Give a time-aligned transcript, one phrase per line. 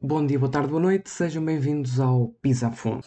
[0.00, 3.06] bom dia, boa tarde, boa noite, sejam bem-vindos ao Pisa a Fundo.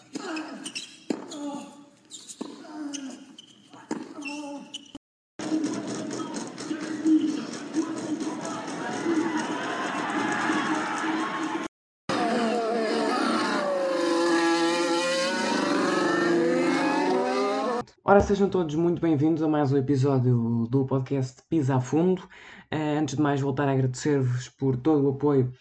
[18.04, 22.24] Ora, sejam todos muito bem-vindos a mais um episódio do podcast Pisa a Fundo.
[22.70, 25.54] Uh, antes de mais, voltar a agradecer-vos por todo o apoio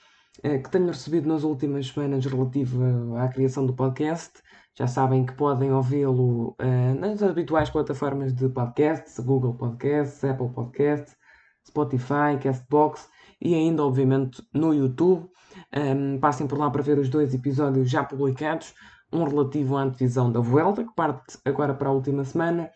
[0.45, 4.41] uh, que tenho recebido nas últimas semanas relativo à criação do podcast.
[4.79, 11.17] Já sabem que podem ouvi-lo uh, nas habituais plataformas de podcasts, Google Podcasts, Apple Podcasts,
[11.67, 13.09] Spotify, Castbox
[13.41, 15.29] e ainda, obviamente, no YouTube.
[15.75, 18.75] Um, passem por lá para ver os dois episódios já publicados
[19.13, 22.71] um relativo à antevisão da Vuelta, que parte agora para a última semana,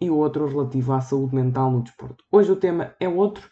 [0.00, 2.22] e o outro relativo à saúde mental no desporto.
[2.30, 3.48] Hoje o tema é outro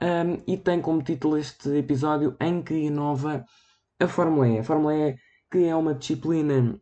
[0.00, 3.44] um, e tem como título este episódio Em que inova
[4.00, 4.58] a Fórmula E.
[4.58, 5.16] A Fórmula E
[5.50, 6.78] que é uma disciplina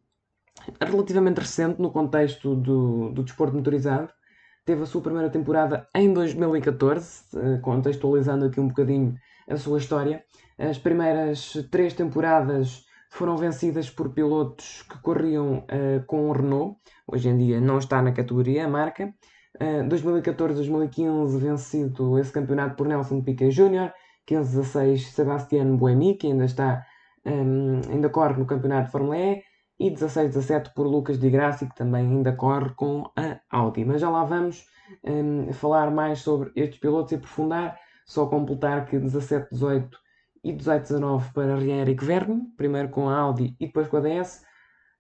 [0.81, 4.11] relativamente recente no contexto do, do desporto motorizado.
[4.65, 9.15] Teve a sua primeira temporada em 2014, eh, contextualizando aqui um bocadinho
[9.49, 10.25] a sua história.
[10.59, 16.77] As primeiras três temporadas foram vencidas por pilotos que corriam uh, com o Renault.
[17.07, 19.15] Hoje em dia não está na categoria a marca.
[19.61, 23.93] Uh, 2014-2015 vencido esse campeonato por Nelson Piquet Jr.
[24.29, 26.85] 15-16 Sebastián Buemi, que ainda está
[27.25, 29.43] um, ehm, ainda corre no campeonato de Fórmula E.
[29.79, 33.85] E 16-17 por Lucas Di Grassi, que também ainda corre com a Audi.
[33.85, 34.67] Mas já lá vamos
[35.05, 37.79] um, ehm, falar mais sobre estes pilotos e aprofundar.
[38.07, 39.91] Só completar que 17-18
[40.43, 44.45] e 18-19 para Rieric Verne, primeiro com a Audi e depois com a DS.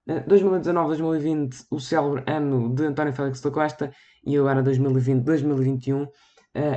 [0.06, 3.92] 2019-2020, o célebre ano de António Félix da Costa
[4.27, 6.10] e agora 2020-2021, uh,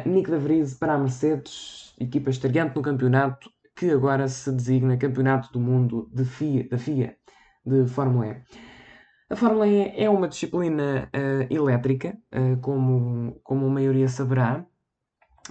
[0.09, 5.53] Nick de Vries para a Mercedes, equipa estreante no campeonato que agora se designa Campeonato
[5.53, 7.15] do Mundo de FIA, da FIA
[7.65, 8.43] de Fórmula E.
[9.29, 14.65] A Fórmula E é uma disciplina uh, elétrica, uh, como, como a maioria saberá.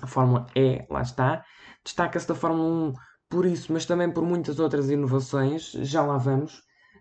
[0.03, 1.43] A Fórmula E, lá está.
[1.83, 2.93] Destaca-se da Fórmula 1
[3.31, 6.59] por isso, mas também por muitas outras inovações, já lá vamos.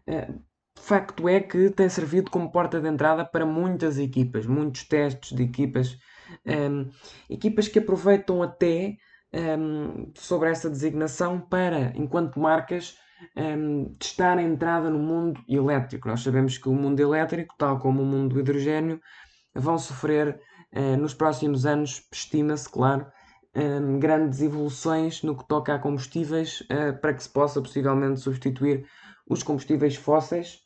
[0.08, 0.42] Uh,
[0.80, 5.44] facto é que tem servido como porta de entrada para muitas equipas, muitos testes de
[5.44, 5.98] equipas,
[6.46, 6.90] um, ehm,
[7.30, 8.98] equipas que aproveitam até
[9.34, 12.98] um, ehm, sobre essa designação para, enquanto marcas,
[13.36, 16.08] um, ehm, testar a entrada no mundo elétrico.
[16.08, 19.02] Nós sabemos que o mundo elétrico, tal como o mundo do hidrogênio,
[19.54, 20.40] vão sofrer
[20.76, 23.08] uh, nos próximos anos, estima-se, claro,
[23.56, 28.86] um, grandes evoluções no que toca a combustíveis uh, para que se possa possivelmente substituir
[29.28, 30.60] os combustíveis fósseis,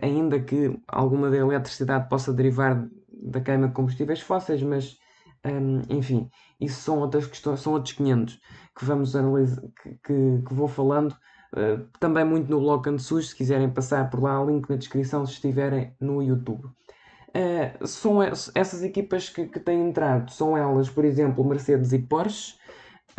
[0.00, 4.98] ainda que alguma da eletricidade possa derivar da queima de combustíveis fósseis, mas
[5.44, 6.28] um, enfim,
[6.60, 8.40] isso são outras questões, são outros 500
[8.76, 11.12] que vamos analisar, que, que, que vou falando.
[11.52, 15.34] Uh, também muito no blog Ansus, se quiserem passar por lá, link na descrição se
[15.34, 16.66] estiverem no YouTube.
[16.66, 22.54] Uh, são essas equipas que, que, têm entrado, são elas, por exemplo, Mercedes e Porsche.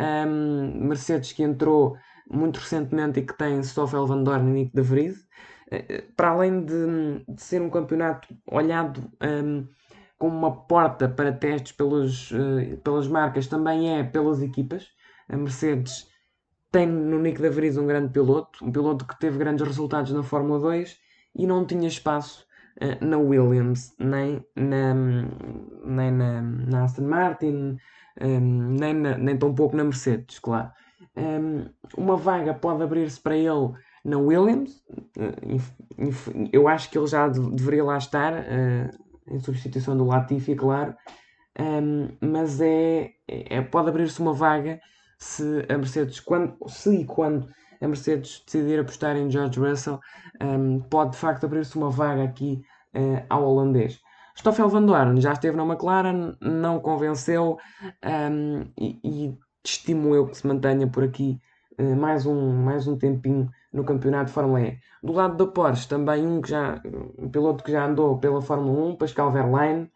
[0.00, 1.96] Um, Mercedes que entrou
[2.30, 5.26] muito recentemente e que tem Stoffel Van Dorn e Nick de Vries.
[5.70, 9.66] Uh, para além de, de, ser um campeonato olhado um,
[10.18, 14.88] como uma porta para testes pelos, uh, pelas marcas, também é pelas equipas.
[15.28, 16.08] A Mercedes
[16.70, 20.22] tem no Nick de Vries um grande piloto, um piloto que teve grandes resultados na
[20.22, 20.98] Fórmula 2
[21.34, 22.46] e não tinha espaço
[22.80, 24.94] eh, na Williams, nem na,
[25.84, 27.78] nem na, na Aston Martin,
[28.20, 30.70] um, nem, na, nem tão pouco na Mercedes, claro.
[31.16, 33.72] Um, uma vaga pode abrir-se para ele
[34.08, 34.82] na Williams,
[35.16, 38.90] uh, eu acho que ele já de, deveria lá estar, uh,
[39.30, 40.94] em substituição do Latifi, claro,
[41.58, 44.80] um, ehm, mas é, é pode abrir-se uma vaga
[45.18, 47.48] se a Mercedes, quando, se e quando
[47.80, 50.00] a Mercedes decidir apostar em George Russell,
[50.40, 52.62] um, pode de facto abrir-se uma vaga aqui
[52.94, 54.00] uh, ao holandês.
[54.36, 57.58] Stoffel Van Dorn já esteve na McLaren, não convenceu
[58.04, 61.40] um, e, e estimo eu que se mantenha por aqui
[61.78, 64.78] uh, mais, um, mais um tempinho no campeonato de Fórmula E.
[65.02, 66.82] Do lado da Porsche, também um, que já,
[67.18, 69.90] um piloto que já andou pela Fórmula 1, Pascal Verlaine,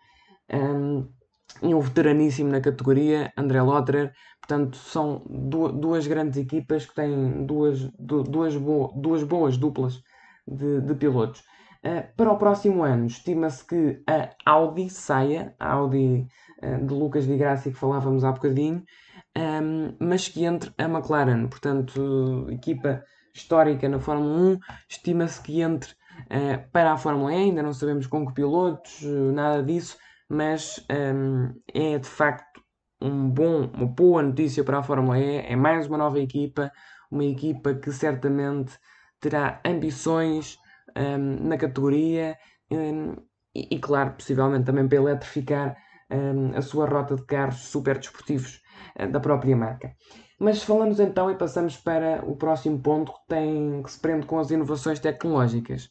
[0.52, 1.08] um,
[1.60, 4.12] e um veteraníssimo na categoria, André Lotterer.
[4.40, 10.02] Portanto, são duas grandes equipas que têm duas, duas, bo duas boas duplas
[10.46, 11.40] de, de pilotos.
[11.84, 16.26] Uh, para o próximo ano, estima-se que a Audi saia, a Audi
[16.62, 18.84] uh, de Lucas Di Grassi que falávamos há bocadinho,
[19.36, 23.02] um, mas que entre a McLaren, portanto, equipa
[23.34, 24.58] histórica na Fórmula 1,
[24.88, 29.02] estima-se que entre uh, para a Fórmula E, ainda não sabemos com que pilotos,
[29.32, 29.96] nada disso,
[30.28, 32.62] mas um, ehm, é de facto
[33.00, 35.38] um bom, uma boa notícia para a Fórmula E.
[35.38, 36.70] É mais uma nova equipa,
[37.10, 38.78] uma equipa que certamente
[39.20, 40.58] terá ambições
[40.96, 42.36] um, na categoria
[42.70, 43.16] um,
[43.54, 45.76] e, e, claro, possivelmente também para eletrificar
[46.54, 48.60] a sua rota de carros super desportivos
[49.00, 49.94] uh, da própria marca.
[50.42, 54.40] Mas falamos então e passamos para o próximo ponto que, tem, que se prende com
[54.40, 55.88] as inovações tecnológicas.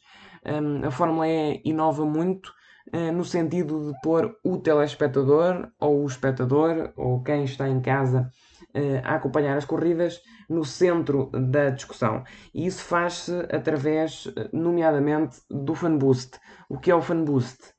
[0.86, 2.52] a Fórmula E inova muito
[2.92, 8.30] uh, no sentido de pôr o telespectador ou o espectador ou quem está em casa
[8.74, 10.20] uh, a acompanhar as corridas
[10.50, 12.22] no centro da discussão.
[12.52, 16.38] E isso faz-se através, nomeadamente, do Fan Boost.
[16.68, 17.72] O que é o Fan Boost?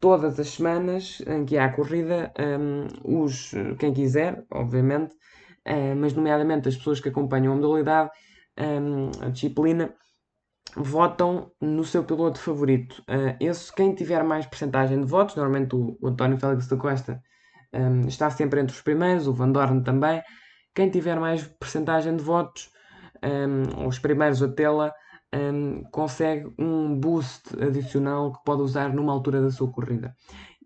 [0.00, 5.14] Todas as semanas em que há a corrida, um, os, quem quiser, obviamente,
[5.96, 8.10] mas nomeadamente as pessoas que acompanham a modalidade,
[8.58, 9.94] um, a disciplina,
[10.76, 13.02] votam no seu piloto favorito.
[13.02, 17.22] Uh, esse, quem tiver mais percentagem de votos, normalmente o, o António Félix da Costa
[17.72, 20.22] um, está sempre entre os primeiros, o Van Dorn também.
[20.74, 22.70] Quem tiver mais percentagem de votos,
[23.22, 24.92] um, os primeiros a tê-la,
[25.92, 30.14] consegue um boost adicional que pode usar numa altura da sua corrida.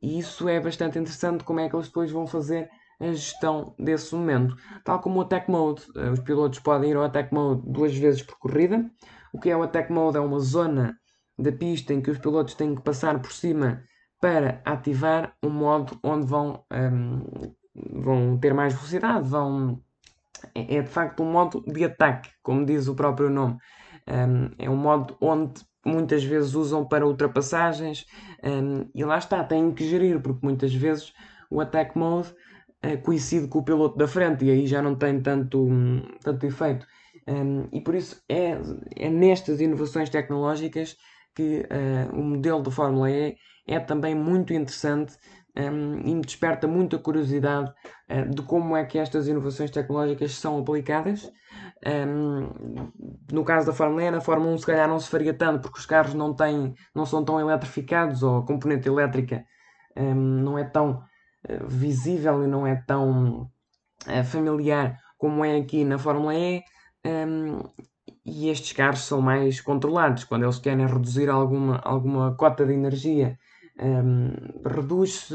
[0.01, 2.69] E isso é bastante interessante, como é que eles depois vão fazer
[3.03, 4.57] a gestão desse momento.
[4.85, 8.23] Tal como o Attack Mode, eh, os pilotos podem ir ao Attack Mode duas vezes
[8.23, 8.91] por corrida.
[9.33, 10.17] O que é o Attack Mode?
[10.17, 10.97] É uma zona
[11.39, 13.83] da pista em que os pilotos têm que passar por cima
[14.21, 17.23] para ativar um modo onde vão, um, ehm,
[17.75, 19.83] vão ter mais velocidade, vão
[20.55, 23.59] é, é de facto um modo de ataque, como diz o próprio nome.
[24.09, 28.05] Um, é um modo onde muitas vezes usam para ultrapassagens
[28.43, 31.13] um, e lá está, têm que gerir, porque muitas vezes
[31.51, 32.35] o attack mode
[33.03, 35.69] coincide com o piloto da frente e aí já não tem tanto,
[36.23, 36.87] tanto efeito.
[37.27, 38.59] Um, e por isso é,
[38.97, 40.97] é nestas inovações tecnológicas
[41.35, 43.37] que uh, o modelo de Fórmula E
[43.67, 45.17] é também muito interessante
[45.57, 47.73] um, e me desperta muita curiosidade
[48.11, 51.31] uh, de como é que estas inovações tecnológicas são aplicadas.
[51.87, 52.91] Um,
[53.33, 55.79] no caso da Fórmula E, na Fórmula 1 se calhar não se faria tanto, porque
[55.79, 59.45] os carros não, têm, não são tão eletrificados, ou a componente elétrica
[59.95, 61.03] não é tão
[61.67, 63.51] visível e não é tão
[64.07, 66.63] uh, familiar como é aqui na Fórmula E.
[68.25, 73.39] e estes carros são mais controlados quando eles querem reduzir alguma, alguma cota de energia
[73.81, 74.33] um,
[74.65, 75.35] reduz-se,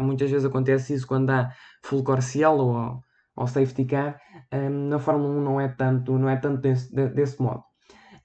[0.00, 1.52] muitas vezes acontece isso quando há
[1.82, 3.00] full cielo ou,
[3.36, 4.20] ou safety car,
[4.52, 7.62] um, na Fórmula 1 não é tanto, não é tanto desse, desse modo.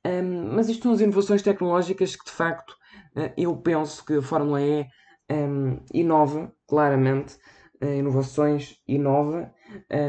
[0.06, 2.72] Um, mas isto são as inovações tecnológicas que de facto
[3.16, 4.86] uh, eu penso que a Fórmula E
[5.94, 7.36] inova claramente,
[7.82, 9.52] uh, inovações inova,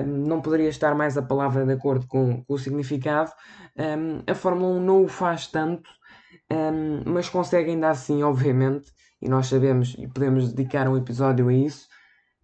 [0.06, 3.32] não poderia estar mais a palavra de acordo com, com o significado.
[4.26, 5.90] a Fórmula 1 não o faz tanto,
[7.04, 11.88] mas consegue ainda assim, obviamente, e nós sabemos e podemos dedicar um episódio a isso,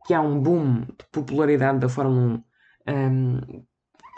[0.05, 2.43] que há um boom de popularidade da Fórmula
[2.89, 2.93] 1.
[2.93, 3.65] Um,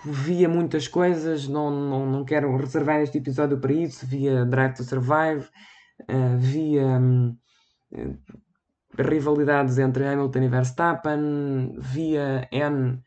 [0.04, 4.84] via muitas coisas, não, não, não quero reservar este episódio para isso, via Drive to
[4.84, 5.48] Survive,
[6.02, 7.36] uh, via um,
[8.98, 13.02] rivalidades entre Hamilton e Verstappen, via N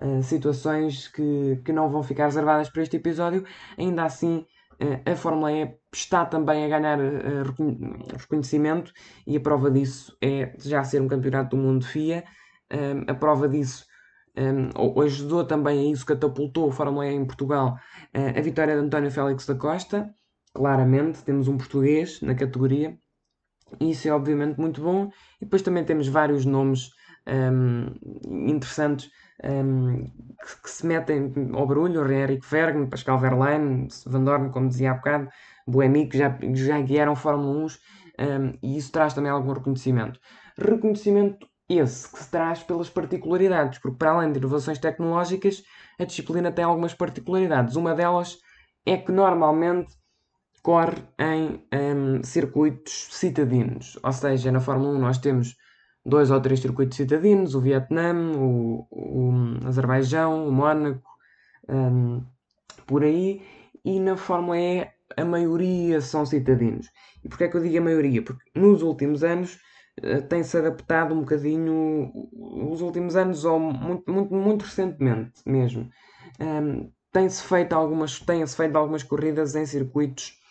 [0.00, 3.44] uh, situações que, que não vão ficar reservadas para este episódio,
[3.78, 4.46] ainda assim
[4.80, 8.92] uh, a Fórmula E está também a ganhar uh, reconhecimento
[9.26, 12.24] e a prova disso é já ser um campeonato do mundo FIA.
[13.06, 13.84] A prova disso
[14.36, 17.76] um, ajudou também a isso, catapultou a Fórmula E em Portugal
[18.12, 20.12] a vitória de António Félix da Costa.
[20.52, 22.98] Claramente, temos um português na categoria,
[23.80, 25.10] isso é obviamente muito bom.
[25.40, 26.90] E depois também temos vários nomes
[27.26, 27.86] um,
[28.48, 29.10] interessantes
[29.42, 34.92] um, que, que, se metem ao barulho: Henrique Vergne, Pascal Verlaine, Van Dorn, como dizia
[34.92, 35.28] há bocado.
[35.66, 37.68] Boemi, que já, já guiaram Fórmula 1 um,
[38.62, 40.20] e isso traz também algum reconhecimento.
[40.58, 45.62] Reconhecimento esse que se traz pelas particularidades, porque para além de inovações tecnológicas,
[45.98, 47.76] a disciplina tem algumas particularidades.
[47.76, 48.38] Uma delas
[48.84, 49.94] é que normalmente
[50.64, 55.54] corre em um, circuitos citadinos, ou seja, na Fórmula 1 nós temos
[56.04, 59.32] dois ou três circuitos citadinos, o Vietnã, o, o
[59.66, 61.06] Azerbaijão, o Mónaco,
[61.68, 62.24] um,
[62.86, 63.42] por aí,
[63.84, 66.90] e na Fórmula E a maioria são citadinos.
[67.22, 68.22] E porquê é que eu digo a maioria?
[68.22, 69.58] Porque nos últimos anos
[70.02, 75.90] uh, tem-se adaptado um bocadinho, os últimos anos, ou muito, muito, muito recentemente mesmo,
[76.40, 80.42] um, tem-se feito algumas, tem-se feito algumas corridas em circuitos,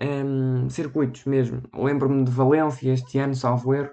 [0.00, 1.62] um, circuitos mesmo.
[1.74, 3.90] Lembro-me de Valência este ano, salvo erro,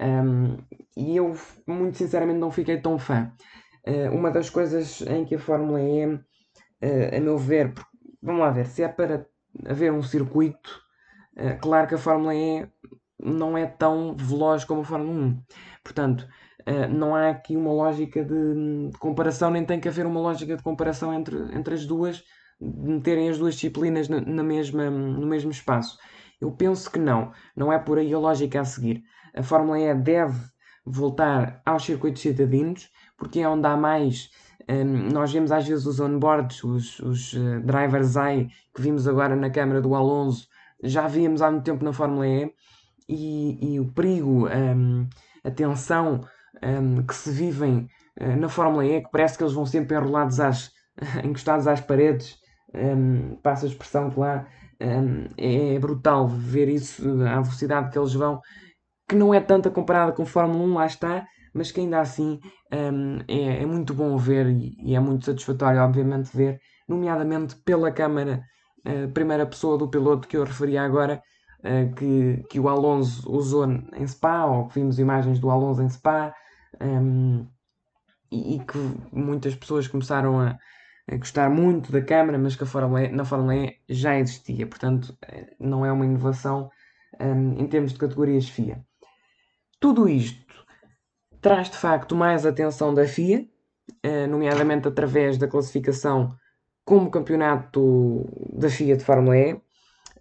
[0.00, 0.56] um,
[0.96, 1.34] e eu,
[1.66, 3.32] muito sinceramente, não fiquei tão fã.
[3.86, 7.72] Uh, uma das coisas em que a Fórmula E, uh, a meu ver,
[8.22, 9.26] vamos lá ver, se é para
[9.66, 10.80] haver um circuito,
[11.36, 12.66] uh, claro que a Fórmula E
[13.18, 15.42] não é tão veloz como a Fórmula 1.
[15.84, 16.26] Portanto,
[16.90, 20.62] não há aqui uma lógica de, de, comparação, nem tem que haver uma lógica de
[20.62, 22.22] comparação entre, entre as duas,
[22.60, 25.98] meterem as duas disciplinas na, na mesma, no mesmo espaço.
[26.40, 29.02] Eu penso que não, não é por aí a lógica a seguir.
[29.34, 30.38] A Fórmula E deve
[30.84, 34.30] voltar aos circuitos cidadinos, porque é onde há mais.
[34.68, 39.36] Um, nós vemos às vezes os onboards, os, os uh, drivers eye que vimos agora
[39.36, 40.48] na câmara do Alonso,
[40.82, 42.52] já víamos há muito tempo na Fórmula E,
[43.08, 45.08] e, e o perigo, um,
[45.44, 46.20] a tensão
[46.62, 47.88] um, que se vivem
[48.20, 50.72] uh, na Fórmula E, que parece que eles vão sempre enrolados às,
[51.24, 52.38] encostados às paredes,
[52.74, 54.46] um, passa a expressão claro,
[54.80, 58.40] um, é brutal ver isso à velocidade que eles vão,
[59.08, 62.40] que não é tanta comparada com Fórmula 1, lá está, mas que ainda assim
[62.72, 68.42] um, é, é, muito bom ver e, é muito satisfatório, obviamente, ver, nomeadamente pela câmara,
[69.12, 71.22] primeira pessoa do piloto que eu referia agora,
[71.60, 75.88] uh, que, que o Alonso usou em Spa, ou que vimos imagens do Alonso em
[75.88, 76.34] Spa,
[76.80, 77.46] um,
[78.30, 78.78] e, e, que
[79.12, 80.56] muitas pessoas começaram a,
[81.18, 85.16] gostar muito da câmara, mas que a Fórmula e, na Fórmula E já existia, portanto,
[85.22, 86.70] eh, não é uma inovação
[87.20, 88.84] um, em termos de categorias FIA.
[89.80, 90.64] Tudo isto
[91.40, 93.46] traz de facto mais atenção da FIA,
[94.02, 96.36] eh, nomeadamente através da classificação
[96.84, 99.60] como campeonato da FIA de Fórmula E.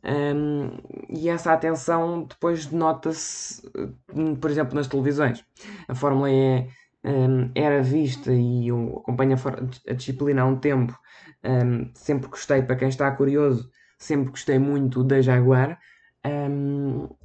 [0.01, 0.77] Um,
[1.09, 5.43] e essa atenção depois denota-se, eh, por exemplo, nas televisões.
[5.87, 6.67] A Fórmula E
[7.03, 10.97] um, era vista e eu acompanho a, a disciplina há um tempo.
[11.43, 15.79] Um, sempre gostei, para quem está curioso, sempre gostei muito da Jaguar.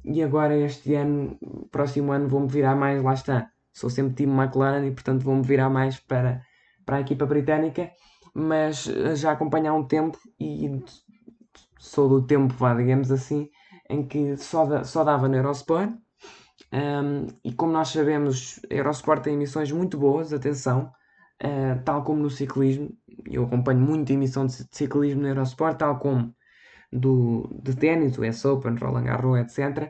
[0.03, 1.37] e agora, este ano,
[1.71, 3.49] próximo ano, vou-me virar mais, lá está.
[3.73, 6.41] Sou sempre time McLaren e, portanto, vou-me virar mais para,
[6.85, 7.91] para a equipa britânica.
[8.33, 10.83] Mas eh, já acompanho há um tempo e
[11.79, 13.49] sou do tempo, vá, digamos assim,
[13.89, 15.93] em que só, da, só dava no Eurosport.
[16.75, 20.91] Um, e como nós sabemos, a Eurosport tem emissões muito boas, atenção,
[21.41, 22.89] uh, tal como no ciclismo.
[23.25, 26.35] Eu acompanho muito a emissão de ciclismo no Eurosport, tal como
[26.91, 29.89] do, de ténis, o S Open, Roland Garros, etc.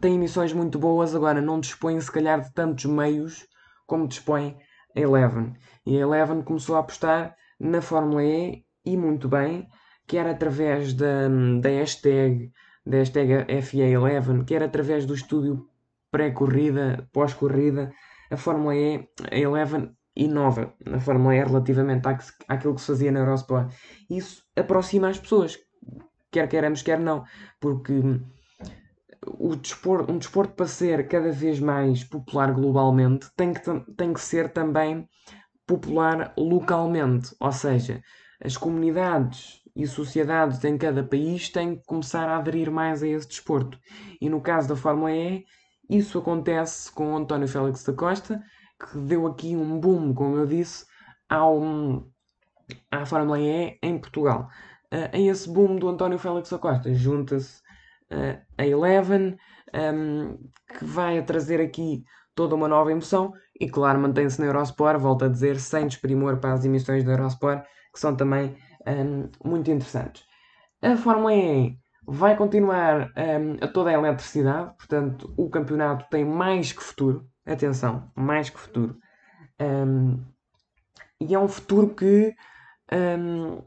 [0.00, 3.46] Tem emissões muito boas, agora não dispõe se calhar de tantos meios
[3.86, 4.56] como dispõe
[4.96, 5.54] a Eleven.
[5.86, 9.68] E a Eleven começou a apostar na Fórmula E e muito bem,
[10.08, 11.28] quer através da,
[11.60, 12.50] da hashtag,
[12.84, 15.68] da hashtag FA11, quer através do estúdio
[16.14, 17.92] pré-corrida, pós-corrida,
[18.30, 22.06] a Fórmula E, a Eleven inova na Fórmula E relativamente
[22.46, 23.74] àquilo que se fazia na Eurosport.
[24.08, 25.58] Isso aproxima as pessoas,
[26.30, 27.24] quer queiramos, quer não,
[27.60, 28.00] porque
[29.26, 33.60] o desporto, um desporto para ser cada vez mais popular globalmente tem que,
[33.96, 35.08] tem que ser também
[35.66, 38.00] popular localmente, ou seja,
[38.40, 43.26] as comunidades e sociedades em cada país têm que começar a aderir mais a esse
[43.26, 43.76] desporto.
[44.20, 45.44] E no caso da Fórmula E,
[45.96, 48.42] isso acontece com António Félix da Costa,
[48.78, 50.84] que deu aqui um boom, como eu disse,
[51.28, 51.60] ao,
[52.90, 54.48] à Fórmula E em Portugal.
[54.92, 57.60] Uh, em esse boom do António Félix da Costa junta-se
[58.12, 59.36] uh, a Eleven,
[59.74, 60.36] um,
[60.78, 65.24] que vai a trazer aqui toda uma nova emoção e, claro, mantém-se na Eurosport, volto
[65.24, 70.24] a dizer, sem desprimor para as emissões da Eurosport, que são também um, muito interessantes.
[70.82, 76.72] A Fórmula E vai continuar um, a toda a eletricidade, portanto, o campeonato tem mais
[76.72, 77.28] que futuro.
[77.46, 78.96] Atenção, mais que futuro.
[79.60, 80.24] Um,
[81.20, 82.34] e é um futuro que
[82.92, 83.62] um,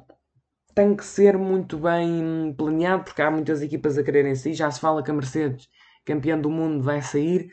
[0.76, 4.54] tem que ser muito bem planeado, porque há muitas equipas a quererem sair.
[4.54, 5.68] Já se fala que a Mercedes,
[6.06, 7.50] campeã do mundo, vai sair.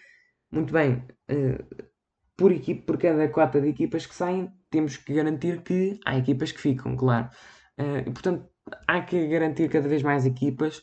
[0.50, 1.85] Muito bem, uh,
[2.37, 6.53] por, equipe, por cada cota de equipas que saem, temos que garantir que há equipas
[6.53, 7.29] que ficam, claro.
[7.79, 8.49] Uh, e, portanto,
[8.87, 10.78] há que garantir cada vez mais equipas.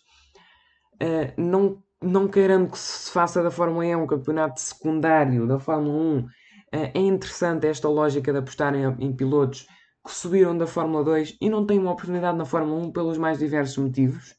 [1.02, 5.98] Uh, não, não querendo que se faça da Fórmula E um campeonato secundário da Fórmula
[5.98, 6.28] 1, uh,
[6.72, 9.68] é interessante esta lógica de apostar em, pilotos
[10.06, 13.38] que subiram da Fórmula 2 e não têm uma oportunidade na Fórmula 1 pelos mais
[13.40, 14.36] diversos motivos,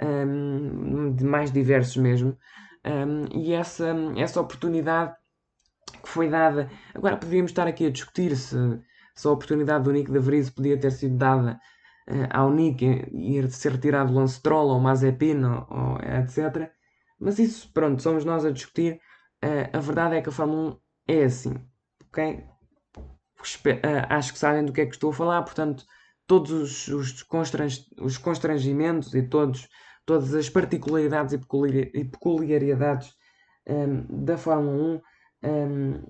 [0.00, 2.36] um, de mais diversos mesmo.
[2.84, 5.14] Um, e essa, essa oportunidade
[6.02, 6.68] que foi dada.
[6.92, 8.56] Agora poderíamos estar aqui a discutir se,
[9.14, 11.60] se a oportunidade do Nick de Vries podia ter sido dada
[12.30, 16.70] ao Nick ir ser retirado Lance Troll ou Mazepin ou, ou, etc.
[17.18, 19.00] Mas isso, pronto, somos nós a discutir.
[19.42, 20.72] Uh, a verdade é que a Fórmula
[21.08, 21.54] 1 é assim,
[22.08, 22.44] ok?
[22.96, 25.84] Uh, acho que sabem do que é que estou a falar, portanto,
[26.26, 27.70] todos os, os, constrang
[28.00, 29.68] os constrangimentos e todos,
[30.06, 33.14] todas as particularidades e peculiaridades
[33.66, 35.02] um, da Fórmula
[35.42, 36.02] 1 um,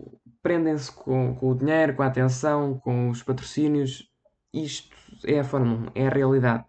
[0.42, 4.08] prendem-se com, com, o dinheiro, com a atenção, com os patrocínios.
[4.52, 4.93] Isto
[5.26, 6.64] é a Fórmula 1, é a realidade.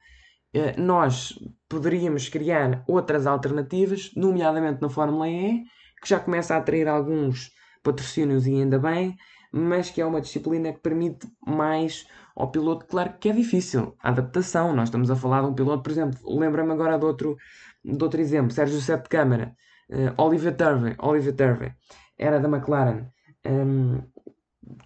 [0.55, 5.63] Uh, nós poderíamos criar outras alternativas, nomeadamente na Fórmula E,
[6.01, 7.51] que já começa a atrair alguns
[7.83, 9.15] patrocínios e ainda bem,
[9.51, 12.85] mas que é uma disciplina que permite mais ao piloto.
[12.85, 14.75] Claro que é difícil a adaptação.
[14.75, 17.37] Nós estamos a falar de um piloto, por exemplo, lembra-me agora de outro,
[17.83, 19.55] de outro exemplo, Sérgio Sete Câmara,
[19.89, 21.71] uh, Oliver Turvey, Oliver Turvey,
[22.17, 23.07] era da McLaren.
[23.45, 24.01] Um,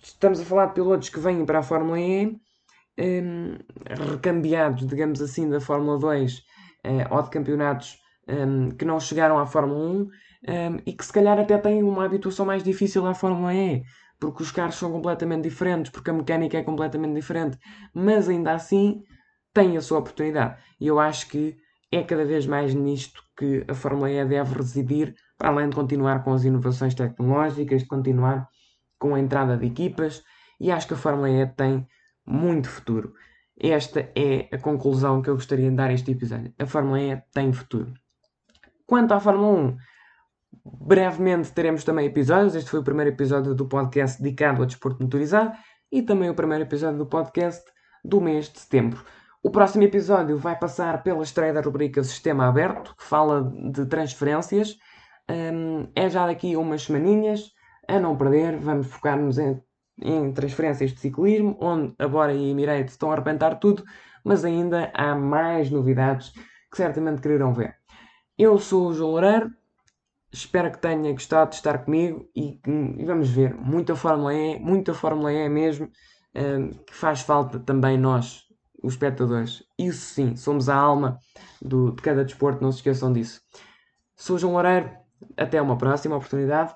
[0.02, 2.40] estamos a falar de pilotos que vêm para a Fórmula E,
[3.00, 3.58] um,
[4.12, 6.42] recambiados, digamos assim, da Fórmula 2 uh,
[6.84, 10.10] eh, ou de campeonatos um, que não chegaram à Fórmula 1
[10.86, 13.84] e que se calhar até têm uma habituação mais difícil à Fórmula E
[14.20, 17.58] porque os carros são completamente diferentes, porque a mecânica é completamente diferente,
[17.94, 19.02] mas ainda assim
[19.54, 20.62] tem a sua oportunidade.
[20.80, 21.56] E eu acho que
[21.92, 26.24] é cada vez mais nisto que a Fórmula E deve residir, para além de continuar
[26.24, 28.48] com as inovações tecnológicas, de continuar
[29.00, 30.22] com a entrada de equipas,
[30.60, 31.88] e acho que a Fórmula E tem
[32.30, 33.14] muito futuro.
[33.58, 36.54] Esta é a conclusão que eu gostaria de dar a este episódio.
[36.58, 37.94] A Fórmula E tem futuro.
[38.86, 39.78] Quanto à Fórmula 1,
[40.64, 42.56] Brevemente teremos também episódios.
[42.56, 45.56] Este foi o primeiro episódio do podcast dedicado ao desporto motorizado
[45.92, 47.64] e também o primeiro episódio do podcast
[48.04, 49.04] do mês de setembro.
[49.42, 54.76] O próximo episódio vai passar pela estreia da rubrica Sistema Aberto, que fala de transferências.
[55.30, 57.52] Um, é já daqui umas semaninhas,
[57.88, 58.58] a não perder.
[58.58, 59.62] Vamos focar-nos em,
[60.02, 63.84] em, transferências de ciclismo, onde a Bora e a Emirates estão a arrebentar tudo,
[64.24, 66.32] mas ainda há mais novidades
[66.72, 67.76] que certamente quererão ver.
[68.38, 69.52] Eu sou o João Loureiro,
[70.32, 72.60] Espero que tenha gostado de estar comigo e,
[72.98, 73.56] e vamos ver.
[73.56, 75.90] Muita Fórmula E, muita Fórmula E mesmo,
[76.36, 78.44] um, que faz falta também nós,
[78.84, 79.64] os espectadores.
[79.78, 81.18] Isso sim, somos a alma
[81.60, 83.42] do, de cada desporto, não se esqueçam disso.
[84.16, 84.92] Sou João Loureiro,
[85.36, 86.76] até uma próxima oportunidade